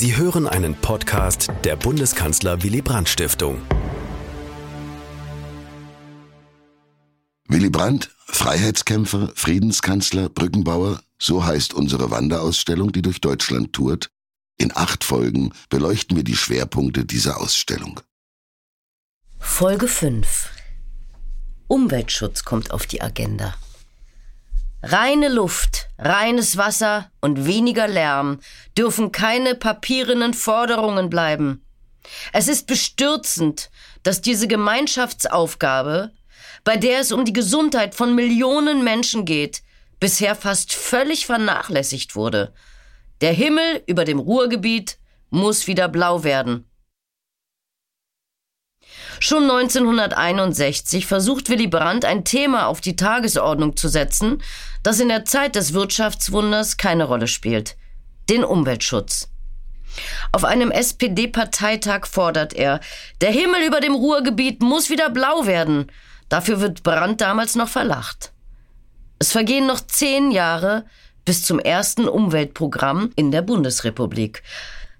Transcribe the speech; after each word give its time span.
Sie 0.00 0.16
hören 0.16 0.46
einen 0.46 0.76
Podcast 0.76 1.48
der 1.64 1.74
Bundeskanzler 1.74 2.62
Willy 2.62 2.82
Brandt 2.82 3.08
Stiftung. 3.08 3.60
Willy 7.48 7.68
Brandt, 7.68 8.08
Freiheitskämpfer, 8.26 9.32
Friedenskanzler, 9.34 10.28
Brückenbauer, 10.28 11.00
so 11.18 11.44
heißt 11.44 11.74
unsere 11.74 12.12
Wanderausstellung, 12.12 12.92
die 12.92 13.02
durch 13.02 13.20
Deutschland 13.20 13.72
tourt. 13.72 14.08
In 14.56 14.70
acht 14.72 15.02
Folgen 15.02 15.52
beleuchten 15.68 16.16
wir 16.16 16.22
die 16.22 16.36
Schwerpunkte 16.36 17.04
dieser 17.04 17.40
Ausstellung. 17.40 17.98
Folge 19.40 19.88
5 19.88 20.50
Umweltschutz 21.66 22.44
kommt 22.44 22.70
auf 22.70 22.86
die 22.86 23.02
Agenda. 23.02 23.56
Reine 24.82 25.28
Luft, 25.28 25.88
reines 25.98 26.56
Wasser 26.56 27.10
und 27.20 27.46
weniger 27.46 27.88
Lärm 27.88 28.38
dürfen 28.76 29.10
keine 29.10 29.56
papierenen 29.56 30.34
Forderungen 30.34 31.10
bleiben. 31.10 31.64
Es 32.32 32.46
ist 32.46 32.68
bestürzend, 32.68 33.70
dass 34.04 34.20
diese 34.20 34.46
Gemeinschaftsaufgabe, 34.46 36.12
bei 36.62 36.76
der 36.76 37.00
es 37.00 37.10
um 37.10 37.24
die 37.24 37.32
Gesundheit 37.32 37.96
von 37.96 38.14
Millionen 38.14 38.84
Menschen 38.84 39.24
geht, 39.24 39.62
bisher 39.98 40.36
fast 40.36 40.72
völlig 40.72 41.26
vernachlässigt 41.26 42.14
wurde. 42.14 42.52
Der 43.20 43.32
Himmel 43.32 43.82
über 43.88 44.04
dem 44.04 44.20
Ruhrgebiet 44.20 44.98
muss 45.30 45.66
wieder 45.66 45.88
blau 45.88 46.22
werden. 46.22 46.67
Schon 49.20 49.44
1961 49.44 51.06
versucht 51.06 51.48
Willy 51.48 51.66
Brandt 51.66 52.04
ein 52.04 52.24
Thema 52.24 52.66
auf 52.66 52.80
die 52.80 52.96
Tagesordnung 52.96 53.76
zu 53.76 53.88
setzen, 53.88 54.42
das 54.82 55.00
in 55.00 55.08
der 55.08 55.24
Zeit 55.24 55.56
des 55.56 55.72
Wirtschaftswunders 55.72 56.76
keine 56.76 57.04
Rolle 57.04 57.26
spielt. 57.26 57.76
Den 58.30 58.44
Umweltschutz. 58.44 59.28
Auf 60.30 60.44
einem 60.44 60.70
SPD-Parteitag 60.70 62.06
fordert 62.06 62.52
er, 62.52 62.80
der 63.20 63.30
Himmel 63.30 63.66
über 63.66 63.80
dem 63.80 63.94
Ruhrgebiet 63.94 64.62
muss 64.62 64.90
wieder 64.90 65.10
blau 65.10 65.46
werden. 65.46 65.90
Dafür 66.28 66.60
wird 66.60 66.82
Brandt 66.82 67.20
damals 67.20 67.56
noch 67.56 67.68
verlacht. 67.68 68.32
Es 69.18 69.32
vergehen 69.32 69.66
noch 69.66 69.80
zehn 69.80 70.30
Jahre 70.30 70.84
bis 71.24 71.42
zum 71.42 71.58
ersten 71.58 72.08
Umweltprogramm 72.08 73.10
in 73.16 73.32
der 73.32 73.42
Bundesrepublik. 73.42 74.42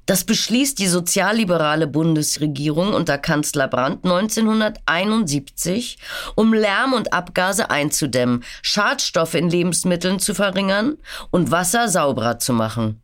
Das 0.09 0.25
beschließt 0.25 0.78
die 0.78 0.87
sozialliberale 0.87 1.87
Bundesregierung 1.87 2.95
unter 2.95 3.19
Kanzler 3.19 3.69
Brandt 3.69 4.06
1971, 4.06 5.98
um 6.34 6.55
Lärm 6.55 6.95
und 6.95 7.12
Abgase 7.12 7.69
einzudämmen, 7.69 8.42
Schadstoffe 8.62 9.34
in 9.34 9.51
Lebensmitteln 9.51 10.19
zu 10.19 10.33
verringern 10.33 10.97
und 11.31 11.51
Wasser 11.51 11.91
sauberer 11.91 12.39
zu 12.39 12.55
machen. 12.55 13.03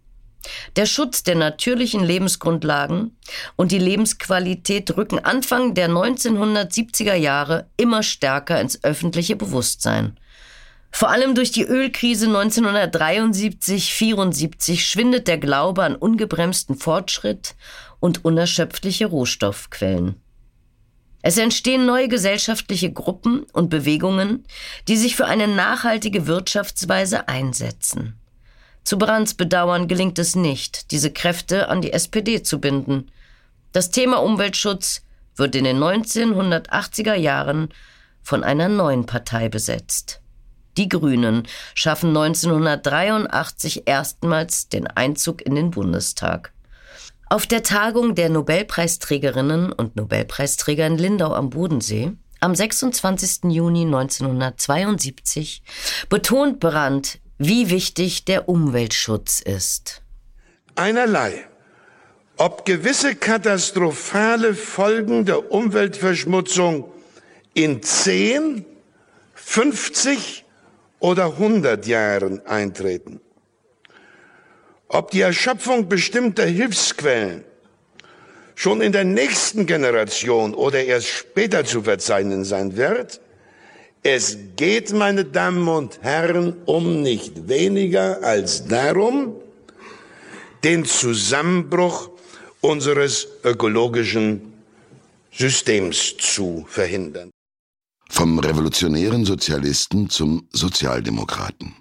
Der 0.76 0.86
Schutz 0.86 1.22
der 1.22 1.34
natürlichen 1.34 2.02
Lebensgrundlagen 2.02 3.14
und 3.56 3.70
die 3.70 3.78
Lebensqualität 3.78 4.96
rücken 4.96 5.18
Anfang 5.18 5.74
der 5.74 5.90
1970er 5.90 7.16
Jahre 7.16 7.68
immer 7.76 8.02
stärker 8.02 8.58
ins 8.62 8.82
öffentliche 8.82 9.36
Bewusstsein. 9.36 10.18
Vor 10.96 11.10
allem 11.10 11.34
durch 11.34 11.50
die 11.50 11.64
Ölkrise 11.64 12.28
1973-74 12.28 14.78
schwindet 14.78 15.26
der 15.26 15.38
Glaube 15.38 15.82
an 15.82 15.96
ungebremsten 15.96 16.76
Fortschritt 16.76 17.56
und 17.98 18.24
unerschöpfliche 18.24 19.06
Rohstoffquellen. 19.06 20.22
Es 21.20 21.36
entstehen 21.36 21.84
neue 21.84 22.06
gesellschaftliche 22.06 22.92
Gruppen 22.92 23.42
und 23.52 23.70
Bewegungen, 23.70 24.44
die 24.86 24.96
sich 24.96 25.16
für 25.16 25.26
eine 25.26 25.48
nachhaltige 25.48 26.28
Wirtschaftsweise 26.28 27.26
einsetzen. 27.26 28.14
Zu 28.84 28.96
Brandts 28.96 29.34
Bedauern 29.34 29.88
gelingt 29.88 30.20
es 30.20 30.36
nicht, 30.36 30.92
diese 30.92 31.10
Kräfte 31.10 31.70
an 31.70 31.82
die 31.82 31.92
SPD 31.92 32.44
zu 32.44 32.60
binden. 32.60 33.10
Das 33.72 33.90
Thema 33.90 34.22
Umweltschutz 34.22 35.02
wird 35.34 35.56
in 35.56 35.64
den 35.64 35.78
1980er 35.78 37.14
Jahren 37.14 37.70
von 38.22 38.44
einer 38.44 38.68
neuen 38.68 39.06
Partei 39.06 39.48
besetzt. 39.48 40.20
Die 40.76 40.88
Grünen 40.88 41.46
schaffen 41.74 42.08
1983 42.08 43.82
erstmals 43.86 44.68
den 44.68 44.86
Einzug 44.86 45.42
in 45.42 45.54
den 45.54 45.70
Bundestag. 45.70 46.52
Auf 47.30 47.46
der 47.46 47.62
Tagung 47.62 48.14
der 48.14 48.28
Nobelpreisträgerinnen 48.28 49.72
und 49.72 49.96
Nobelpreisträger 49.96 50.86
in 50.86 50.98
Lindau 50.98 51.32
am 51.32 51.50
Bodensee 51.50 52.12
am 52.40 52.54
26. 52.54 53.44
Juni 53.44 53.86
1972 53.86 55.62
betont 56.10 56.60
Brandt, 56.60 57.18
wie 57.38 57.70
wichtig 57.70 58.26
der 58.26 58.48
Umweltschutz 58.48 59.40
ist. 59.40 60.02
Einerlei, 60.74 61.46
ob 62.36 62.66
gewisse 62.66 63.14
katastrophale 63.14 64.54
Folgen 64.54 65.24
der 65.24 65.50
Umweltverschmutzung 65.50 66.92
in 67.54 67.82
10, 67.82 68.66
50 69.34 70.43
oder 71.00 71.26
100 71.26 71.86
Jahren 71.86 72.44
eintreten. 72.46 73.20
Ob 74.88 75.10
die 75.10 75.22
Erschöpfung 75.22 75.88
bestimmter 75.88 76.46
Hilfsquellen 76.46 77.44
schon 78.54 78.80
in 78.80 78.92
der 78.92 79.04
nächsten 79.04 79.66
Generation 79.66 80.54
oder 80.54 80.84
erst 80.84 81.08
später 81.08 81.64
zu 81.64 81.82
verzeichnen 81.82 82.44
sein 82.44 82.76
wird, 82.76 83.20
es 84.02 84.36
geht, 84.56 84.92
meine 84.92 85.24
Damen 85.24 85.66
und 85.66 86.02
Herren, 86.02 86.58
um 86.66 87.02
nicht 87.02 87.48
weniger 87.48 88.22
als 88.22 88.66
darum, 88.66 89.34
den 90.62 90.84
Zusammenbruch 90.84 92.10
unseres 92.60 93.28
ökologischen 93.42 94.52
Systems 95.32 96.16
zu 96.18 96.66
verhindern. 96.68 97.33
Vom 98.14 98.38
revolutionären 98.38 99.24
Sozialisten 99.24 100.08
zum 100.08 100.46
Sozialdemokraten. 100.52 101.74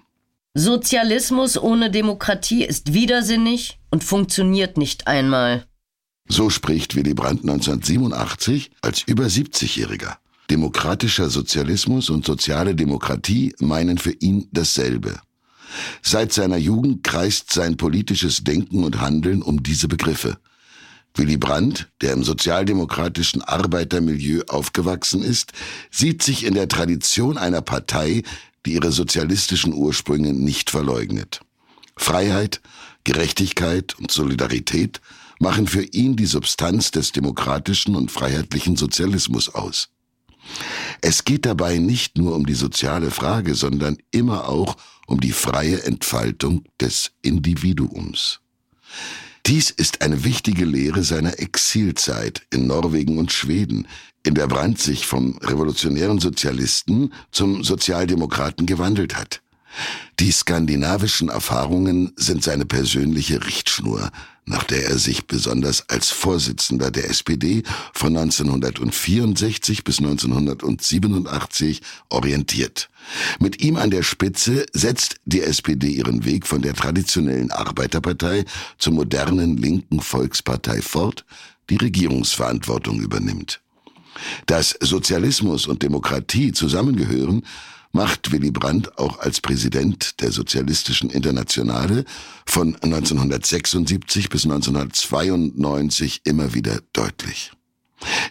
Sozialismus 0.52 1.56
ohne 1.56 1.92
Demokratie 1.92 2.64
ist 2.64 2.92
widersinnig 2.92 3.78
und 3.92 4.02
funktioniert 4.02 4.76
nicht 4.76 5.06
einmal. 5.06 5.64
So 6.26 6.50
spricht 6.50 6.96
Willy 6.96 7.14
Brandt 7.14 7.42
1987 7.42 8.72
als 8.82 9.02
über 9.02 9.26
70-Jähriger. 9.26 10.16
Demokratischer 10.50 11.30
Sozialismus 11.30 12.10
und 12.10 12.26
soziale 12.26 12.74
Demokratie 12.74 13.54
meinen 13.60 13.96
für 13.96 14.14
ihn 14.18 14.48
dasselbe. 14.50 15.20
Seit 16.02 16.32
seiner 16.32 16.56
Jugend 16.56 17.04
kreist 17.04 17.52
sein 17.52 17.76
politisches 17.76 18.42
Denken 18.42 18.82
und 18.82 19.00
Handeln 19.00 19.40
um 19.40 19.62
diese 19.62 19.86
Begriffe. 19.86 20.36
Willy 21.16 21.36
Brandt, 21.36 21.88
der 22.00 22.12
im 22.12 22.24
sozialdemokratischen 22.24 23.42
Arbeitermilieu 23.42 24.42
aufgewachsen 24.48 25.22
ist, 25.22 25.52
sieht 25.90 26.22
sich 26.22 26.44
in 26.44 26.54
der 26.54 26.68
Tradition 26.68 27.38
einer 27.38 27.62
Partei, 27.62 28.22
die 28.66 28.72
ihre 28.74 28.90
sozialistischen 28.90 29.72
Ursprünge 29.72 30.32
nicht 30.32 30.70
verleugnet. 30.70 31.40
Freiheit, 31.96 32.60
Gerechtigkeit 33.04 33.96
und 33.98 34.10
Solidarität 34.10 35.00
machen 35.38 35.68
für 35.68 35.82
ihn 35.82 36.16
die 36.16 36.26
Substanz 36.26 36.90
des 36.90 37.12
demokratischen 37.12 37.94
und 37.94 38.10
freiheitlichen 38.10 38.76
Sozialismus 38.76 39.54
aus. 39.54 39.90
Es 41.00 41.24
geht 41.24 41.46
dabei 41.46 41.78
nicht 41.78 42.18
nur 42.18 42.34
um 42.34 42.44
die 42.46 42.54
soziale 42.54 43.10
Frage, 43.10 43.54
sondern 43.54 43.98
immer 44.10 44.48
auch 44.48 44.76
um 45.06 45.20
die 45.20 45.32
freie 45.32 45.82
Entfaltung 45.84 46.64
des 46.80 47.12
Individuums. 47.22 48.40
Dies 49.46 49.68
ist 49.68 50.00
eine 50.00 50.24
wichtige 50.24 50.64
Lehre 50.64 51.02
seiner 51.02 51.38
Exilzeit 51.38 52.46
in 52.50 52.66
Norwegen 52.66 53.18
und 53.18 53.30
Schweden, 53.30 53.86
in 54.22 54.34
der 54.34 54.46
Brandt 54.46 54.80
sich 54.80 55.06
vom 55.06 55.36
revolutionären 55.36 56.18
Sozialisten 56.18 57.12
zum 57.30 57.62
Sozialdemokraten 57.62 58.64
gewandelt 58.64 59.16
hat. 59.16 59.42
Die 60.18 60.30
skandinavischen 60.30 61.28
Erfahrungen 61.28 62.12
sind 62.16 62.42
seine 62.42 62.64
persönliche 62.64 63.44
Richtschnur, 63.44 64.10
nach 64.46 64.64
der 64.64 64.86
er 64.86 64.98
sich 64.98 65.26
besonders 65.26 65.88
als 65.88 66.10
Vorsitzender 66.10 66.90
der 66.90 67.08
SPD 67.08 67.62
von 67.92 68.16
1964 68.16 69.84
bis 69.84 69.98
1987 69.98 71.80
orientiert. 72.10 72.90
Mit 73.38 73.62
ihm 73.62 73.76
an 73.76 73.90
der 73.90 74.02
Spitze 74.02 74.66
setzt 74.72 75.16
die 75.24 75.42
SPD 75.42 75.88
ihren 75.88 76.24
Weg 76.24 76.46
von 76.46 76.62
der 76.62 76.74
traditionellen 76.74 77.50
Arbeiterpartei 77.50 78.44
zur 78.78 78.92
modernen 78.92 79.56
linken 79.56 80.00
Volkspartei 80.00 80.82
fort, 80.82 81.24
die 81.70 81.76
Regierungsverantwortung 81.76 83.00
übernimmt. 83.00 83.63
Dass 84.46 84.76
Sozialismus 84.80 85.66
und 85.66 85.82
Demokratie 85.82 86.52
zusammengehören, 86.52 87.42
macht 87.92 88.32
Willy 88.32 88.50
Brandt 88.50 88.98
auch 88.98 89.20
als 89.20 89.40
Präsident 89.40 90.20
der 90.20 90.32
Sozialistischen 90.32 91.10
Internationale 91.10 92.04
von 92.44 92.74
1976 92.82 94.28
bis 94.28 94.44
1992 94.44 96.22
immer 96.24 96.54
wieder 96.54 96.80
deutlich. 96.92 97.52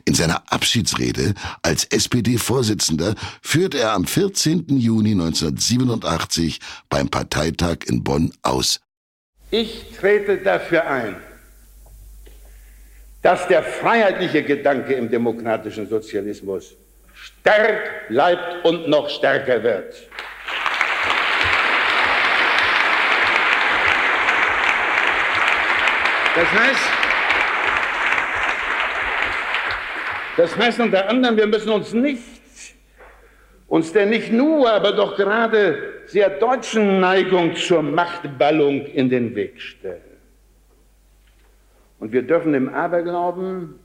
In 0.05 0.13
seiner 0.13 0.43
Abschiedsrede 0.51 1.33
als 1.61 1.85
SPD-Vorsitzender 1.85 3.15
führt 3.41 3.73
er 3.73 3.93
am 3.93 4.05
14. 4.05 4.65
Juni 4.77 5.11
1987 5.11 6.59
beim 6.89 7.09
Parteitag 7.09 7.77
in 7.87 8.03
Bonn 8.03 8.33
aus. 8.41 8.81
Ich 9.49 9.85
trete 9.99 10.37
dafür 10.37 10.87
ein, 10.87 11.15
dass 13.23 13.47
der 13.47 13.63
freiheitliche 13.63 14.43
Gedanke 14.43 14.93
im 14.93 15.09
demokratischen 15.09 15.87
Sozialismus 15.87 16.75
stark 17.13 18.09
bleibt 18.09 18.65
und 18.65 18.89
noch 18.89 19.09
stärker 19.09 19.63
wird. 19.63 19.95
Das 26.35 26.51
heißt, 26.51 26.89
das 30.35 30.57
heißt 30.57 30.79
unter 30.81 31.07
anderem, 31.07 31.37
wir 31.37 31.47
müssen 31.47 31.69
uns 31.69 31.93
nicht, 31.93 32.23
uns 33.67 33.93
der 33.93 34.05
nicht 34.05 34.33
nur, 34.33 34.69
aber 34.69 34.91
doch 34.91 35.15
gerade 35.15 36.01
sehr 36.07 36.29
deutschen 36.29 36.99
Neigung 36.99 37.55
zur 37.55 37.83
Machtballung 37.83 38.85
in 38.87 39.09
den 39.09 39.33
Weg 39.33 39.61
stellen. 39.61 40.12
Und 42.03 42.11
wir 42.11 42.23
dürfen 42.23 42.53
im 42.53 42.67
Aberglauben 42.67 43.79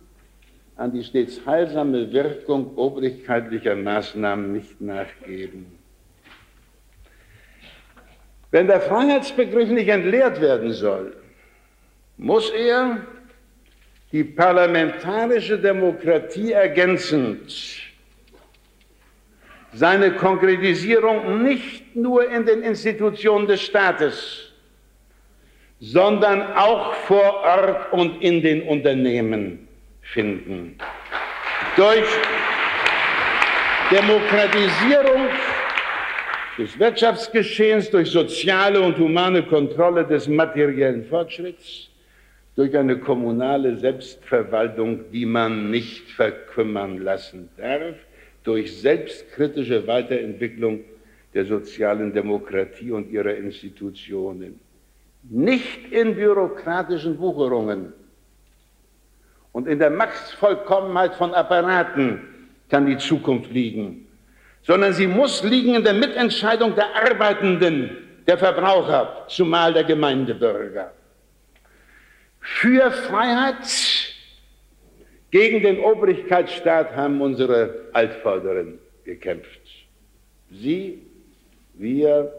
an 0.75 0.91
die 0.91 1.05
stets 1.05 1.41
heilsame 1.47 2.13
Wirkung 2.13 2.77
obrigkeitlicher 2.77 3.77
Maßnahmen 3.77 4.53
nicht 4.53 4.81
nachgeben. 4.81 5.67
Wenn 8.51 8.67
der 8.67 8.81
Freiheitsbegriff 8.81 9.69
nicht 9.69 9.87
entleert 9.87 10.41
werden 10.41 10.73
soll, 10.73 11.17
muss 12.17 12.51
er 12.51 13.07
die 14.11 14.25
parlamentarische 14.25 15.57
Demokratie 15.57 16.51
ergänzend 16.51 17.55
seine 19.75 20.11
Konkretisierung 20.11 21.45
nicht 21.45 21.95
nur 21.95 22.29
in 22.29 22.45
den 22.45 22.63
Institutionen 22.65 23.47
des 23.47 23.63
Staates, 23.63 24.48
sondern 25.81 26.43
auch 26.55 26.93
vor 26.95 27.35
Ort 27.45 27.93
und 27.93 28.23
in 28.23 28.43
den 28.43 28.63
Unternehmen 28.63 29.69
finden. 30.03 30.77
Durch 31.77 32.07
Demokratisierung 33.91 35.29
des 36.59 36.79
Wirtschaftsgeschehens, 36.79 37.91
durch 37.91 38.11
soziale 38.11 38.81
und 38.81 38.99
humane 38.99 39.43
Kontrolle 39.45 40.05
des 40.05 40.27
materiellen 40.27 41.05
Fortschritts, 41.05 41.89
durch 42.57 42.77
eine 42.77 42.99
kommunale 42.99 43.77
Selbstverwaltung, 43.77 45.11
die 45.13 45.25
man 45.25 45.71
nicht 45.71 46.11
verkümmern 46.11 46.99
lassen 46.99 47.49
darf, 47.57 47.95
durch 48.43 48.81
selbstkritische 48.81 49.87
Weiterentwicklung 49.87 50.81
der 51.35 51.45
sozialen 51.45 52.13
Demokratie 52.13 52.91
und 52.91 53.11
ihrer 53.13 53.37
Institutionen 53.37 54.59
nicht 55.23 55.93
in 55.93 56.15
bürokratischen 56.15 57.19
Wucherungen 57.19 57.93
und 59.53 59.67
in 59.67 59.79
der 59.79 59.91
Machtvollkommenheit 59.91 61.15
von 61.15 61.35
Apparaten 61.35 62.49
kann 62.69 62.87
die 62.87 62.99
Zukunft 62.99 63.51
liegen, 63.51 64.07
sondern 64.63 64.93
sie 64.93 65.07
muss 65.07 65.43
liegen 65.43 65.75
in 65.75 65.85
der 65.85 65.95
Mitentscheidung 65.95 66.75
der 66.75 66.95
Arbeitenden, 66.95 67.97
der 68.27 68.39
Verbraucher, 68.39 69.25
zumal 69.29 69.73
der 69.73 69.85
Gemeindebürger. 69.85 70.93
Für 72.41 72.91
Freiheit 72.91 73.67
gegen 75.31 75.63
den 75.63 75.81
Obrigkeitsstaat 75.81 76.95
haben 76.95 77.21
unsere 77.21 77.89
Altvorderen 77.93 78.79
gekämpft. 79.05 79.61
Sie, 80.51 81.03
wir, 81.75 82.33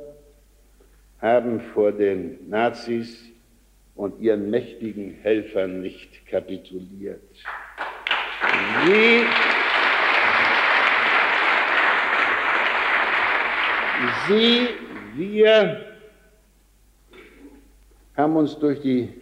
haben 1.21 1.59
vor 1.73 1.91
den 1.91 2.49
Nazis 2.49 3.25
und 3.95 4.19
ihren 4.21 4.49
mächtigen 4.49 5.15
Helfern 5.21 5.81
nicht 5.81 6.25
kapituliert. 6.27 7.21
Sie, 8.85 9.23
Sie, 14.27 14.67
wir 15.15 15.85
haben 18.15 18.35
uns 18.37 18.57
durch 18.57 18.79
die 18.81 19.13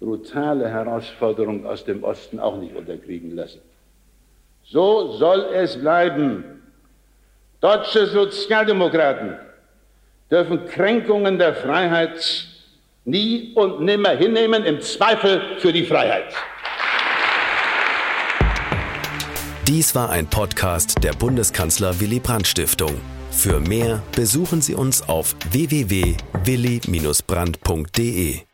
brutale 0.00 0.68
Herausforderung 0.68 1.66
aus 1.66 1.84
dem 1.84 2.02
Osten 2.04 2.38
auch 2.40 2.56
nicht 2.56 2.74
unterkriegen 2.74 3.32
lassen. 3.36 3.60
So 4.64 5.12
soll 5.12 5.50
es 5.52 5.78
bleiben. 5.78 6.62
Deutsche 7.60 8.06
Sozialdemokraten 8.06 9.45
dürfen 10.30 10.66
Kränkungen 10.66 11.38
der 11.38 11.54
Freiheit 11.54 12.46
nie 13.04 13.52
und 13.54 13.80
nimmer 13.80 14.10
hinnehmen, 14.10 14.64
im 14.64 14.80
Zweifel 14.80 15.40
für 15.58 15.72
die 15.72 15.84
Freiheit. 15.84 16.34
Dies 19.68 19.94
war 19.94 20.10
ein 20.10 20.26
Podcast 20.26 20.96
der 21.02 21.12
Bundeskanzler 21.12 22.00
Willy 22.00 22.20
Brandt 22.20 22.46
Stiftung. 22.46 23.00
Für 23.30 23.60
mehr 23.60 24.02
besuchen 24.14 24.62
Sie 24.62 24.74
uns 24.74 25.08
auf 25.08 25.36
www.willy-brandt.de. 25.50 28.45